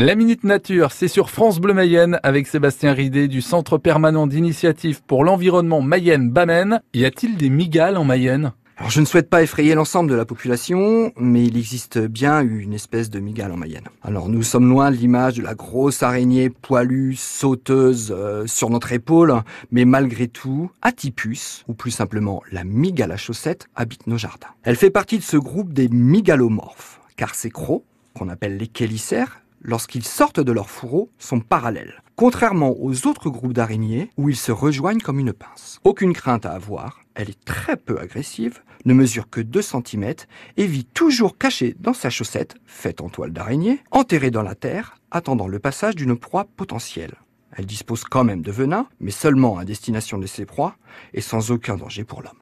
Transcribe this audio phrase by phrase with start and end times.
[0.00, 5.02] La Minute Nature, c'est sur France Bleu Mayenne avec Sébastien Ridé du Centre permanent d'initiative
[5.04, 6.80] pour l'environnement Mayenne-Bamène.
[6.94, 8.52] Y a-t-il des migales en Mayenne?
[8.76, 12.74] Alors je ne souhaite pas effrayer l'ensemble de la population, mais il existe bien une
[12.74, 13.88] espèce de migale en Mayenne.
[14.04, 18.92] Alors nous sommes loin de l'image de la grosse araignée poilue, sauteuse euh, sur notre
[18.92, 19.34] épaule,
[19.72, 24.46] mais malgré tout, Atypus, ou plus simplement la migale à chaussettes, habite nos jardins.
[24.62, 27.82] Elle fait partie de ce groupe des migalomorphes, car ces crocs,
[28.14, 33.52] qu'on appelle les chélicères, lorsqu'ils sortent de leur fourreau, sont parallèles, contrairement aux autres groupes
[33.52, 35.80] d'araignées où ils se rejoignent comme une pince.
[35.84, 40.14] Aucune crainte à avoir, elle est très peu agressive, ne mesure que 2 cm
[40.56, 44.96] et vit toujours cachée dans sa chaussette, faite en toile d'araignée, enterrée dans la terre,
[45.10, 47.14] attendant le passage d'une proie potentielle.
[47.52, 50.76] Elle dispose quand même de venin, mais seulement à destination de ses proies
[51.12, 52.32] et sans aucun danger pour l'homme.